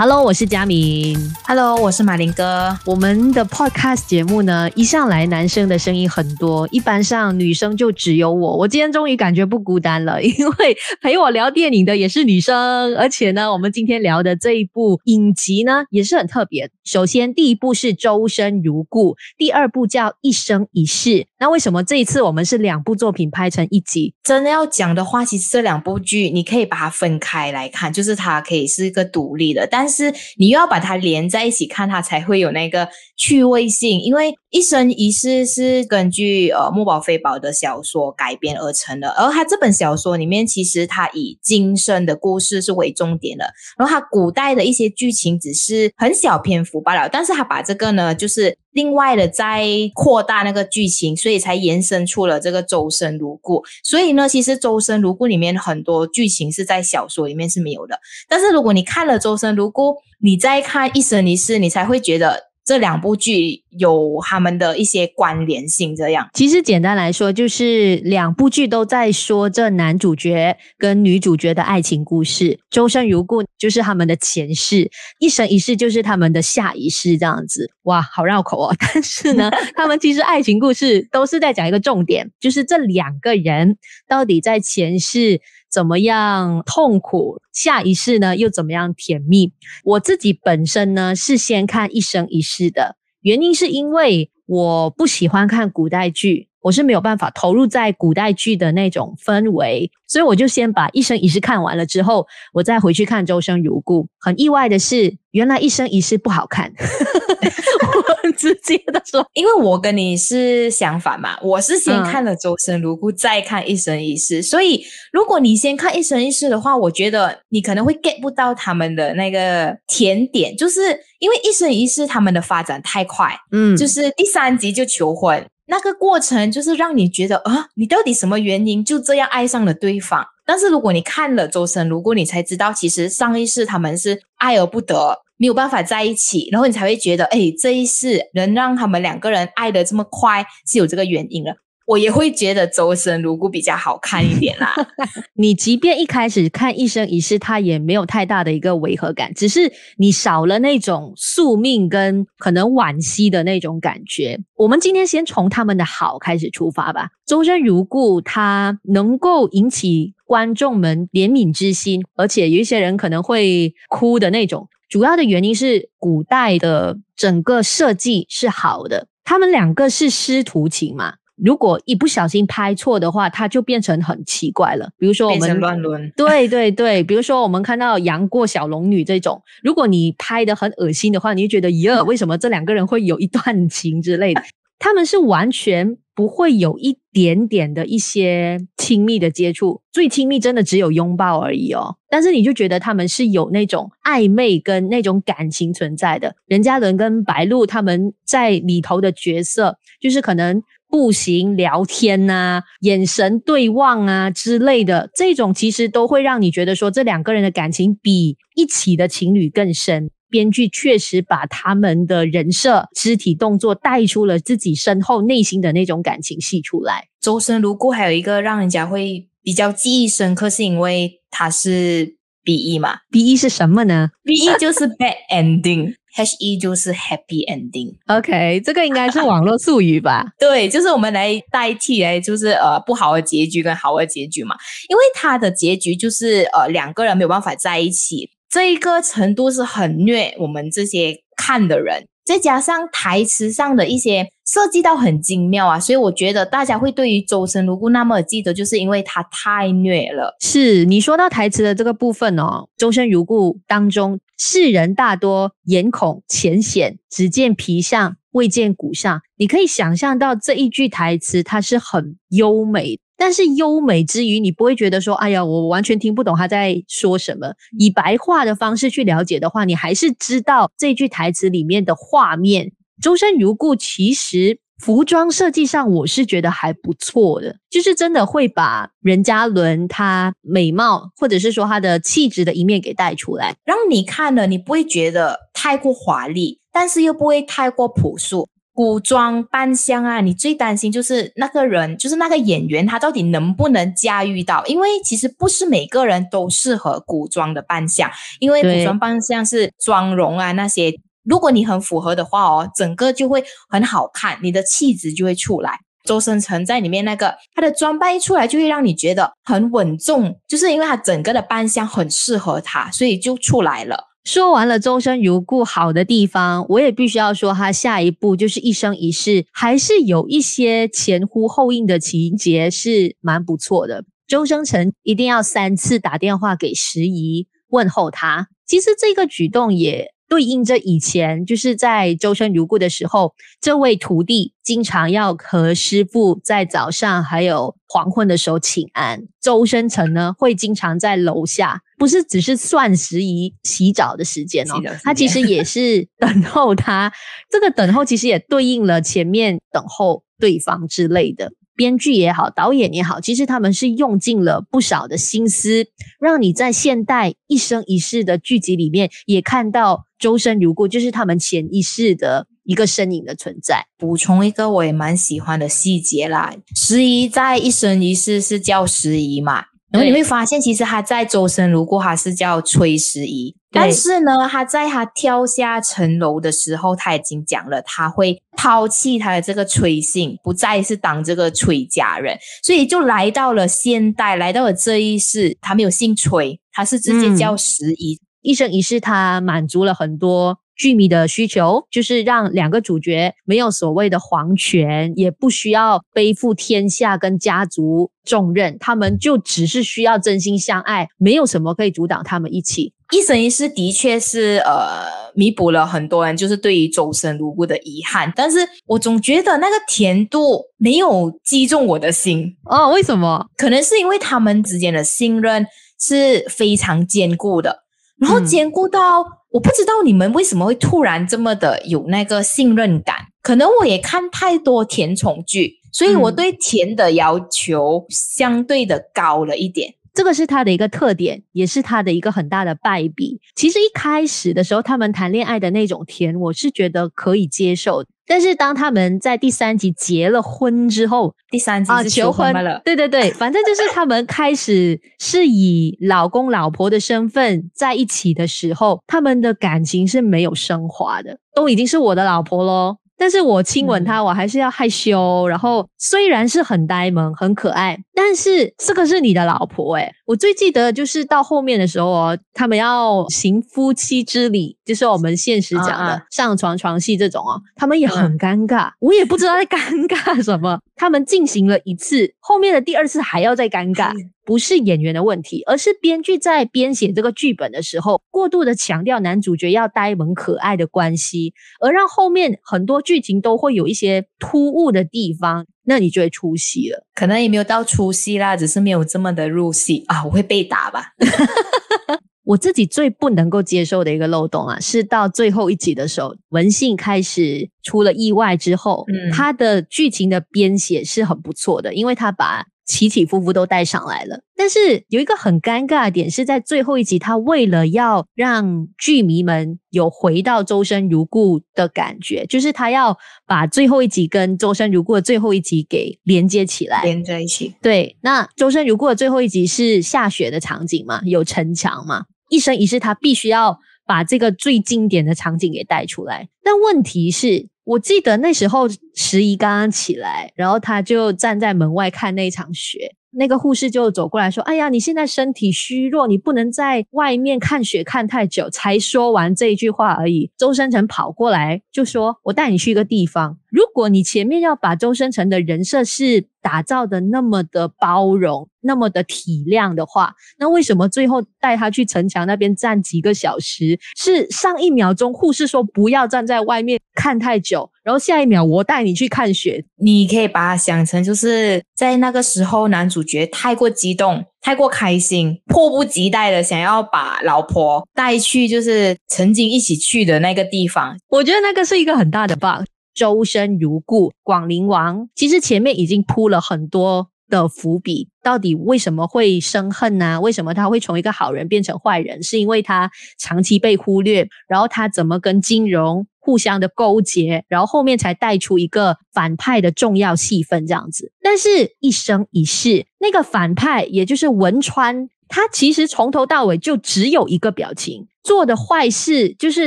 [0.00, 1.14] Hello，我是佳明。
[1.46, 2.74] Hello，我是马林哥。
[2.86, 8.56] 我们的 Podcast 节目呢，一向来男生的声音很多，一般上女生就只有我。
[8.56, 16.70] 我今天终于感觉不孤单了， 因为陪我聊电影的也是女生，而且呢，我们今天聊的这一部影集呢，也是很特别。
[16.84, 21.10] 首先，第一部是《周生如故》，第二部叫《一生一世》。
[21.38, 24.14] 那为什么这一次我们是两部作品拍成一集？
[24.22, 34.00] 真的要讲的话，其实这两部剧你可以把它分开来看，就是它可以是一个独立的，但是你又要把它连在一起看，它才会有那个趣味性。
[34.00, 43.44] 因为《一生一世》是根据呃墨宝飞宝的小说改编而成的，而它这本小说里面其实它以今生的故事是为重点的，
[43.78, 53.62] 然后它古代的一些剧情只是很小篇幅罢了，但是它把这个呢，就是另外的在扩大那个剧情，所以才延伸出了这个周生如故。
[53.84, 65.94] 所以呢，其实周生如故里面很多剧情是在小说里面是没有的，但是如果你看了周生如故，你再看一生一世，你才会觉得这两部剧有他们的一些关联性。
[65.96, 72.58] 这样，其实简单来说，就是两部剧都在说这男主角跟女主角的爱情故事。
[72.70, 77.18] 周生如故就是他们的前世，一生一世就是他们的下一世。
[77.18, 78.76] 这样子，哇，好绕口哦。
[78.78, 83.76] 但是呢，他们其实爱情故事都是在讲一个重点，就是这两个人
[84.08, 85.40] 到底在前世。
[85.70, 89.52] 怎么样痛苦，下一世呢又怎么样甜蜜？
[89.84, 96.49] 我自己本身呢是先看《一生一世》的，原因是因为我不喜欢看古代剧。
[96.62, 104.04] 我是没有办法投入在古代剧的那种氛围，所以我就先把《一生一世》看完了之后，我再回去看《周生如故》。
[104.18, 106.70] 很意外的是，原来《一生一世》不好看。
[106.80, 114.42] 我很直接的说，因为我跟你是相反嘛，我是先看了《周生如故》，再看《一生一世》。
[114.46, 120.80] 所以，如果你先看《一生一世》的话，我觉得你可能会 get 不到他们的那个甜点，就是
[121.18, 125.46] 因为《一生一世》他们的发展太快，嗯，就是第三集就求婚。
[125.70, 130.26] 那个过程就是让你觉得啊，你到底什么原因就这样爱上了对方？
[130.44, 141.54] 但是如果你看了周生如果，你才知道其实上一世他们是爱而不得，没有办法在一起，然后你才会觉得，哎，这一世能让他们两个人爱的这么快，是有这个原因的。
[141.90, 144.72] 我也会觉得周生如故比较好看一点啦。
[145.34, 154.38] 你即便一开始看一生一世，它也没有太大的一个违和感，只是你少了那种宿命跟可能惋惜的那种感觉。
[154.54, 157.08] 我们今天先从他们的好开始出发吧。
[157.26, 164.68] 周生如故，它能够引起观众们怜悯之心，而且有一些人可能会哭的那种。
[164.88, 171.14] 主要的原因是古代的整个设计是好的，他们两个是师徒情嘛。
[171.42, 174.90] 如果一不小心拍错的话，它就变成很奇怪了。
[174.98, 184.42] 比如说我们乱伦， 对对对，比如说我们看到杨过小龙女这种，如果你拍的很恶心的话，你就觉得耶，为什么这两个人会有一段情之类的？
[184.82, 191.96] 他们是完全不会有一点点的一些亲密的接触，最亲密真的只有拥抱而已哦。
[192.08, 196.34] 但是你就觉得他们是有那种暧昧跟那种感情存在的。
[196.46, 200.62] 任嘉伦跟白鹿他们在里头的角色，就是可能。
[200.90, 210.10] 步行、聊天呐、啊，眼神对望啊之类的，这种其实都会让你觉得说，这两个人的感情比一起的情侣更深。
[210.28, 217.08] 编剧确实把他们的人设、肢体动作带出了自己身后内心的那种感情戏出来。
[217.20, 222.14] 周深如故还有一个让人家会比较记忆深刻，是因为他是
[222.44, 225.94] BE 嘛？BE 是什么呢？BE 就是 bad ending。
[226.16, 230.24] H E 就是 happy ending，OK，这个应该是网络术语吧？
[230.38, 234.56] 对，就是我们来代替来，就是呃不好的结局跟好的结局嘛。
[234.88, 242.06] 因为它的结局就是呃两个人没有办法在一起，这一个程度是很虐我们这些看的人。
[242.22, 250.36] 再加上台词上的一些设计到很精妙啊，所以我觉得大家会对于周生如故那么记得，就是因为他太虐了。
[250.40, 259.20] 是你说到台词的这个部分哦，周生如故当中，世人大多眼孔浅显，只见皮相，未见骨相。
[259.36, 262.98] 你可以想象到这一句台词，它是很优美。
[263.18, 267.52] 但是优美之余，你不会觉得说，哎呀，我完全听不懂他在说什么。
[267.78, 272.72] 以白话的方式去了解的话，你还是知道这句台词里面的画面。
[273.02, 288.48] 周身如故，其实服装设计上我是觉得还不错的，就是真的会把任嘉伦她美貌或者是说她的气质的一面给带出来，让你看了你不会觉得太过华丽，但是又不会太过朴素。
[288.72, 294.64] 古装扮相啊，你最担心就是那个人，就是那个演员，他到底能不能驾驭到？
[294.64, 300.94] 因为其实不是每个人都适合古装的扮相，因为古装扮相是妆容啊那些，
[301.24, 305.78] 如果你很符合的话哦，整个就会很好看，你的气质就会出来。
[306.04, 314.04] 周生辰在里面那个他的装扮一出来，就会让你觉得很稳重，就是因为他整个的扮相很适合他，所以就出来了。
[314.24, 324.04] 说完了周生如故好的地方，我也必须要说，他下一步就是一生一世，还是有一些前呼后应的情节是蛮不错的。
[324.26, 330.14] 周生辰一定要三次打电话给时宜问候他，其实这个举动也。
[330.30, 339.24] 对应着以前，就是在周生如故的时候，这位徒弟经常要和师傅在早上还有黄昏的时候请安。
[339.40, 347.12] 周生辰呢，会经常在楼下，不是只是算时宜洗澡的时间哦，他其实也是等候他。
[347.50, 351.50] 这个等候其实也对应了前面等候对方之类的。
[351.80, 355.86] 编剧也好，导演也好，其实他们是用尽了不少的心思，
[356.20, 363.86] 让你在现代一生一世的剧集里面也看到周生如故，就是他们前一世的一个身影的存在。
[363.96, 373.54] 补充一个我也蛮喜欢的细节啦，十一在一生一世是叫十一嘛，然后你会发现其实他在周生如故他是叫崔十一。
[373.72, 388.14] 但是呢，他在他跳下城楼的时候，他已经讲了，他会抛弃他的这个崔姓，不再是当这个崔家人，所以就来到了现代，来到了这一世，他没有姓崔，他是直接叫十一。
[388.14, 390.58] 嗯，一生一世，他满足了很多。
[390.80, 402.94] 剧迷的需求就是让两个主角没有所谓的皇权，也不需要背负天下跟家族重任，他们就只是需要真心相爱，没有什么可以阻挡他们一起。
[403.12, 405.04] 一生一世的确是呃
[405.34, 412.90] 弥补了很多人就是对于周生如故的遗憾，但是我总觉得那个甜度没有击中我的心哦。
[412.94, 413.46] 为什么？
[413.58, 415.66] 可能是因为他们之间的信任
[416.00, 417.82] 是非常坚固的，
[418.20, 419.22] 然后兼顾到。
[419.22, 429.94] 嗯我不知道你们为什么会突然这么的有那个信任感，可能我也看太多甜宠剧，所以我对甜的要求相对的高了一点。
[430.20, 433.40] 这个是他的一个特点，也是他的一个很大的败笔。
[433.54, 438.04] 其实一开始的时候，他们谈恋爱的那种甜，我是觉得可以接受。
[438.26, 442.82] 但是当他们在第三集结了婚之后，第三集啊求婚了。
[442.84, 452.98] 对对对，反正就是他们开始是以老公老婆的身份在一起的时候，他们的感情是没有升华的，都已经是我的老婆咯。
[453.20, 455.46] 但是我亲吻他，我还是要害羞。
[455.46, 460.10] 然后虽然是很呆萌、很可爱，但是这个是你的老婆诶。
[460.30, 470.78] 我最记得就是到后面的时候哦，他们要行夫妻之礼，就是我们现实讲的上床床戏这种哦，他们也很尴尬，我也不知道在尴尬什么。
[470.94, 474.12] 他们进行了一次，后面的第二次还要再尴尬。
[474.42, 487.06] 不是演员的问题，而是编剧在编写这个剧本的时候，过度的强调男主角要呆萌可爱的关系，而让后面很多剧情都会有一些突兀的地方，那你就会出戏了。
[487.14, 491.12] 可能也没有到出戏啦，只是没有这么的入戏啊，我会被打吧。
[492.42, 502.66] 我自己最不能够接受的一个漏洞啊，是到最后一集的时候，文信开始出了意外之后，嗯，他的剧情的编写是很不错的，因为他把。
[502.90, 513.16] 起起伏伏都带上来了，但是有一个很尴尬的点是在最后一集，他为了要让剧迷们有回到周生如故的感觉，就是他要
[513.46, 517.72] 把最后一集跟周生如故的最后一集给连接起来，连在一起。
[517.80, 527.68] 对，那周生如故的最后一集是下雪的场景嘛，有城墙嘛，一生一世他必须要把这个最经典的场景给带出来，但问题是。
[527.90, 533.16] 我记得那时候时宜刚刚起来，然后他就站在门外看那场雪。
[533.32, 543.58] 那个护士就走过来说：“哎呀，你现在身体虚弱，你不能在外面看雪看太久。”才说完这一句话而已，周生辰跑过来就说：“我带你去一个地方。
[543.68, 553.98] 如果你前面要把周生辰的人设是打造的那么的包容，那么的体谅的话，那为什么最后带他去城墙那边站几个小时？
[554.16, 559.84] 是上一秒钟护士说不要站在外面看太久。”然后下一秒，我带你去看雪。
[559.96, 571.16] 你可以把它想成，就是在那个时候，男主角太过激动、太过开心，迫不及待的想要把老婆带去，就是曾经一起去的那个地方。
[571.28, 572.84] 我觉得那个是一个很大的 bug。
[573.14, 582.42] 周生如故，广陵王其实前面已经铺了很多的伏笔，到底为什么会生恨呢、为什么他会从一个好人变成坏人？
[582.42, 591.32] 是因为他长期被忽略，然后他怎么跟金融互相的勾结，然后后面才带出一个反派的重要戏份这样子。
[591.42, 598.26] 但是一生一世那个反派，也就是文川，他其实从头到尾就只有一个表情。
[598.42, 599.86] 做的坏事就是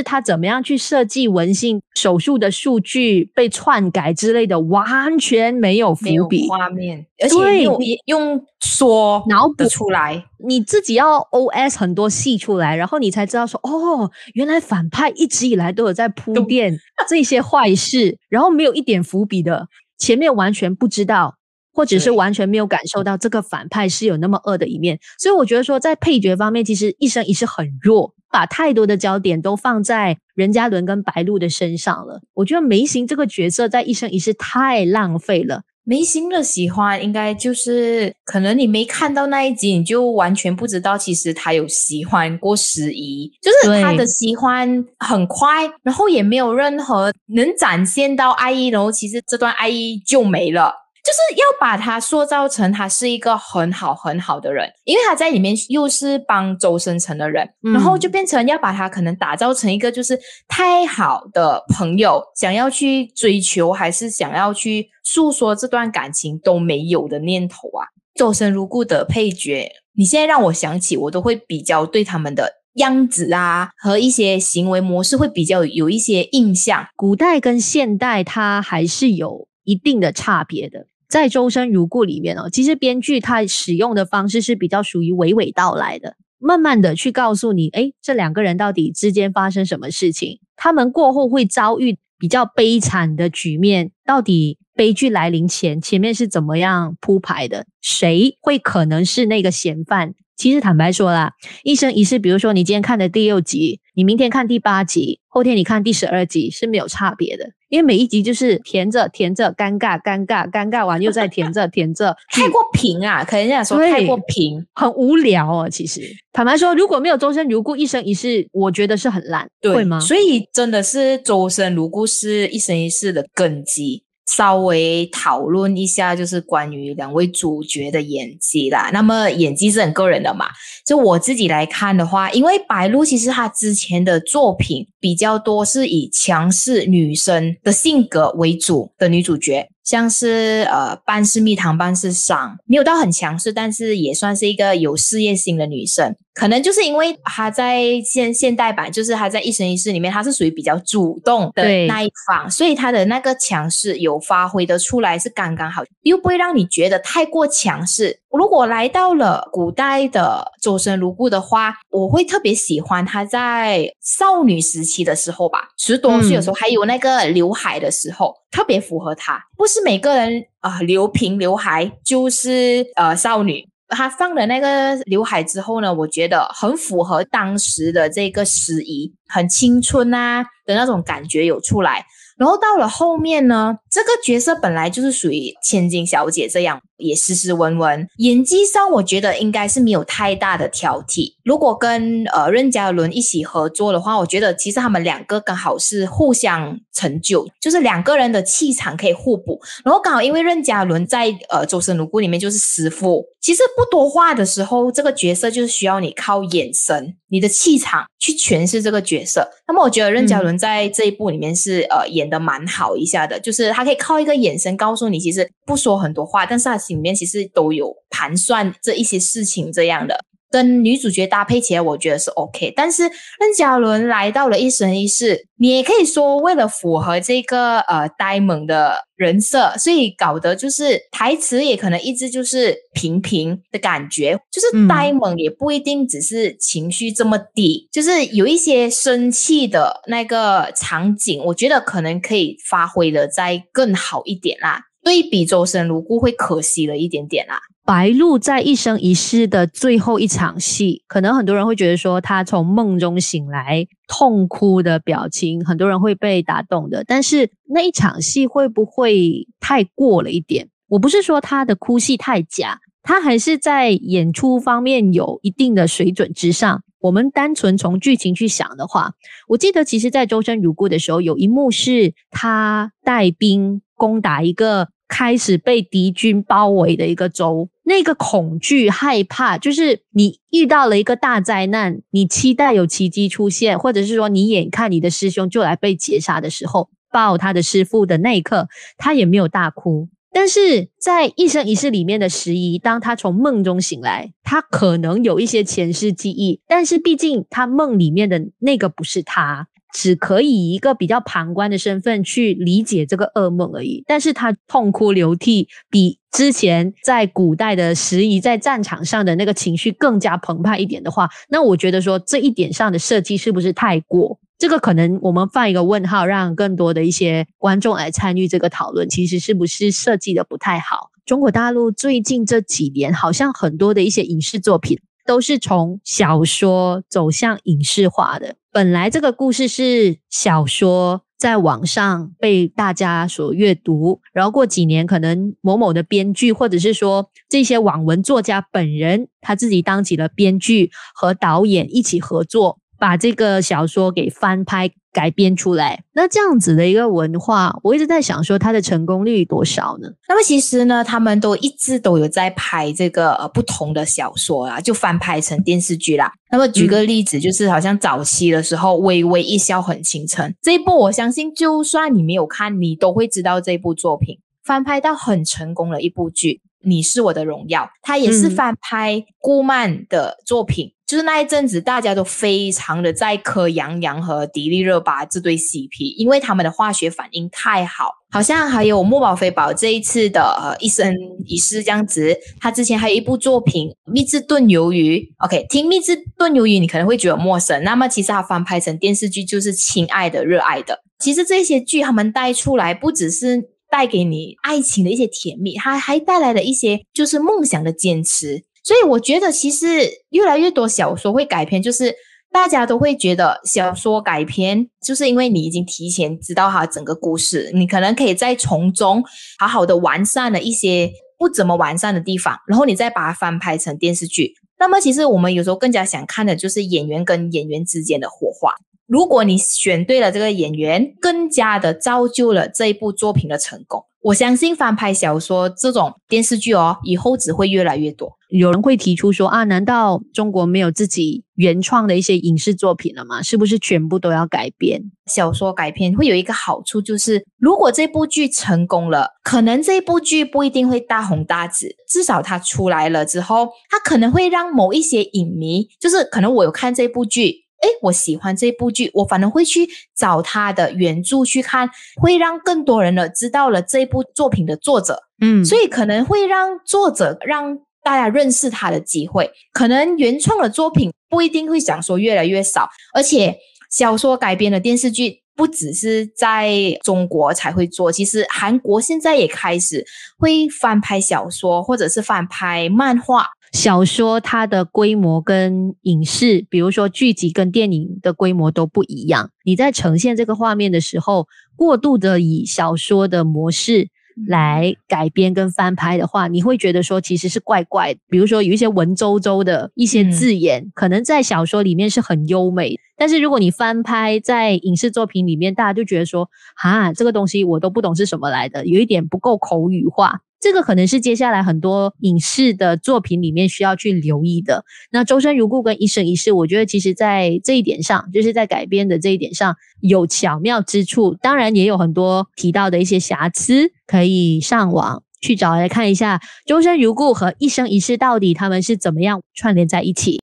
[0.00, 16.78] 他怎么样去设计文信手术的数据被篡改之类的，完全没有伏笔画面，而且用用说脑补出来，你自己要 OS 很多戏出来，然后你才知道说哦，原来反派一直以来都有在铺垫
[17.08, 19.66] 这些坏事，然后没有一点伏笔的，
[19.98, 21.34] 前面完全不知道，
[21.74, 28.14] 或者是完全没有感受到这个反派是有那么恶的一面，所以我觉得说在配角方面，其实一生一世很弱。
[28.30, 35.62] 把太多的焦点都放在任嘉伦跟白鹿的身上了，我觉得眉形这个角色在一生一世太浪费了。
[35.84, 50.74] 眉形的喜欢应该就是可能你没看到那一集，你就完全不知道其实他有喜欢过十一，就是他的喜欢很快，然后也没有任何能展现到爱意，然后其实这段爱意就没了。
[51.04, 60.18] 就是要把他塑造成他是一个很好很好的人，因为他在里面又是帮周生辰的人，嗯，然后就变成要把他可能打造成一个就是
[60.48, 67.84] 太好的朋友，想要去追求还是想要去诉说这段感情都没有的念头啊。
[68.14, 76.86] 周生如故的配角，你现在让我想起，我都会比较对他们的样子啊和一些行为模式会比较有一些印象。
[76.96, 80.86] 古代跟现代，它还是有一定的差别的。
[81.08, 100.14] 在《周生如故》里面哦，其实编剧他使用的方式是比较属于娓娓道来的，慢慢的去告诉你，诶，这两个人到底之间发生什么事情，他们过后会遭遇比较悲惨的局面，到底悲剧来临前，前面是怎么样铺排的，谁会可能是那个嫌犯？
[100.36, 107.50] 其实坦白说啦，一生一世，比如说你今天看的第六集，你明天看第八集，后天你看第十二集是没有差别的。
[107.74, 113.24] 因为每一集就是填着填着，尴尬尴尬尴尬完又再填着填着， 太过平啊！
[113.24, 115.68] 可能人家说太过平，很无聊哦。
[115.68, 116.00] 其实
[116.32, 119.98] 坦白说，如果没有周生如故一生一世，我觉得是很烂，对会吗？
[119.98, 124.03] 所以真的是周生如故是一生一世的根基。
[124.26, 128.90] 稍微讨论一下，就是关于两位主角的演技啦。
[128.92, 130.46] 那么演技是很个人的嘛，
[130.86, 139.68] 就我自己来看的话，因为白鹿其实她之前的作品比较多是以强势女生的性格为主的女主角。
[139.84, 146.16] 像是呃，半是蜜糖，半是伤，没有到很强势，但是也算是一个有事业心的女生。
[146.32, 158.18] 可能就是因为她在现现代版，就是她在一生一世里面，她是属于比较主动的那一方，所以她的那个强势有发挥的出来是刚刚好，又不会让你觉得太过强势。
[158.32, 168.34] 如果来到了古代的周生如故的话，我会特别喜欢她在少女时期的时候吧，十多岁的时候，还有那个刘海的时候。
[168.54, 173.68] 特别符合她，不是每个人啊、留平刘海就是呃少女。
[173.88, 182.04] 她放了那个刘海之后呢，我觉得很符合当时的这个时宜，很青春啊的那种感觉有出来。
[182.36, 191.34] 然后到了后面呢，这个角色本来就是属于千金小姐这样，也斯斯文文，演技上我觉得应该是没有太大的挑剔。
[191.44, 199.60] 如果跟呃任嘉伦一起合作的话，我觉得其实他们两个刚好是互相成就，就是两个人的气场可以互补。
[199.84, 209.48] 然后刚好因为任嘉伦在呃周生如故里面就是师傅，其实不多话的时候，这个角色就是需要你靠眼神、你的气场去诠释这个角色。
[209.68, 212.24] 那么我觉得任嘉伦在这一部里面是、嗯、呃演。
[212.24, 220.18] 的蛮好一下的，就是他可以靠一个眼神告诉你，其实不说很多话，但是他心里面其实都有盘算这一些事情这样的。
[220.50, 222.72] 跟女主角搭配起来，我觉得是 OK。
[222.76, 244.82] 但是任嘉伦来到了一生一世，你也可以说为了符合这个呃呆萌的人设，所以搞得就是台词也可能一直就是平平的感觉，就是呆萌也不一定只是情绪这么低，嗯、就是有一些生气的那个场景，我觉得可能可以发挥的再更好一点啦。
[245.04, 247.60] 对比周生如故会可惜了一点点啦。
[247.84, 257.04] 白鹿在一生一世的最后一场戏，可能很多人会觉得说他从梦中醒来痛哭的表情，很多人会被打动的。
[257.06, 260.68] 但是那一场戏会不会太过了一点？
[260.88, 266.82] 我不是说他的哭戏太假，他还是在演出方面有一定的水准之上。
[267.00, 269.12] 我们单纯从剧情去想的话，
[269.48, 274.88] 我记得其实在周生如故的时候，有一幕是他带兵攻打一个。
[275.06, 290.08] 开始被敌军包围的一个州，那个恐惧、害怕，就是你遇到了一个大灾难，你期待有奇迹出现，或者是说你眼看你的师兄就来被劫杀的时候，抱他的师父的那一刻，他也没有大哭。
[290.32, 304.02] 但是在一生一世里面的时宜，当他从梦中醒来，他可能有一些前世记忆，但是毕竟他梦里面的那个不是他，只可以一个比较旁观的身份去理解这个噩梦而已。
[304.06, 314.40] 但是他痛哭流涕，比之前在古代的时宜在战场上的那个情绪更加澎湃一点的话，那我觉得说这一点上的设计是不是太过？
[314.58, 319.08] 这个可能我们放一个问号，让更多的一些观众来参与这个讨论。
[319.08, 321.10] 其实是不是设计的不太好？
[321.24, 328.56] 中国大陆最近这几年，好像很多的一些影视作品都是从小说走向影视化的。
[328.74, 342.80] 本来这个故事是小说在网上被大家所阅读，然后过几年，可能某某的编剧，或者是说这些网文作家本人，他自己当起了编剧和导演一起合作。
[343.04, 350.08] 把这个小说给翻拍改编出来，那这样子的一个文化，我一直在想说它的成功率多少呢？
[350.26, 356.32] 那么其实呢，他们都一直都有在拍这个呃不同的小说啊，就翻拍成电视剧啦。
[356.50, 366.62] 那么举个例子，就是好像早期的时候，《微微一笑很倾城》这一部，我相信就算你没有看，你都会知道这部作品翻拍到很成功的一部剧。
[366.84, 370.86] 你是我的荣耀，他也是翻拍顾漫的作品。
[370.88, 378.14] 嗯就是那一阵子，大家都非常的在磕杨洋和迪丽热巴这对 CP，因为他们的化学反应太好。
[378.30, 381.14] 好像还有墨宝菲宝这一次的呃一生
[381.44, 385.18] 一世这样子，他之前还有一部作品《蜜汁炖鱿鱼》。
[385.44, 390.94] OK，听《蜜汁炖鱿鱼》你可能会觉得陌生，那么其实它翻拍成电视剧就是《亲爱的热爱的》。
[391.18, 398.64] 其实这些剧他们带出来，不只是带给你爱情的一些甜蜜，它还带来了一些就是梦想的坚持。
[398.82, 399.86] 所以我觉得，其实
[400.30, 402.12] 越来越多小说会改编，就是
[402.50, 409.22] 大家都会觉得小说改编，就是因为你已经提前知道它整个故事，你可能可以再从中
[409.60, 414.54] 好好的完善了一些不怎么完善的地方，然后你再把它翻拍成电视剧。
[414.76, 418.74] 那么，其实我们有时候更加想看的就是演员跟演员之间的火花。
[419.14, 424.06] 如果你选对了这个演员，更加的造就了这一部作品的成功。
[424.20, 428.32] 我相信翻拍小说这种电视剧哦，以后只会越来越多。
[428.48, 433.40] 有人会提出说啊，难道中国没有自己原创的一些影视作品了吗？
[433.40, 435.00] 是不是全部都要改编？
[435.26, 447.62] 小说改编会有一个好处，就是如果这部剧成功了，可能这部剧不一定会大红大紫，至少它出来了之后，它可能会让某一些影迷，就是可能我有看这部剧。
[447.84, 451.88] 诶，我喜欢这部剧，我反而会去找他的原著去看，
[452.20, 463.56] 会让更多人呢知道了这部作品的作者，嗯，所以可能会让作者让大家认识他的机会，可能原创的作品不一定会想说越来越少，而且
[463.90, 470.04] 小说改编的电视剧不只是在中国才会做，其实韩国现在也开始
[470.38, 473.46] 会翻拍小说或者是翻拍漫画。
[473.74, 479.50] 小说它的规模跟影视，比如说剧集跟电影的规模都不一样。
[479.64, 484.10] 你在呈现这个画面的时候，过度的以小说的模式
[484.46, 488.20] 来改编跟翻拍的话，你会觉得说其实是怪怪的。
[488.28, 500.42] 比如说有一些文绉绉的一些字眼，可能在小说里面是很优美，但是如果你翻拍在影视作品里面，大家就觉得说，哈，这个东西我都不懂是什么来的，有一点不够口语化。
[500.64, 504.82] 这个可能是接下来很多影视的作品里面需要去留意的。
[505.10, 520.40] 那《周生如故》跟《一生一世》，我觉得其实在这一点上，就是在改编的这一点上有巧妙之处，当然也有很多提到的一些瑕疵，可以上网去找来看一下《周生如故》和《一生一世》到底他们是怎么样串联在一起。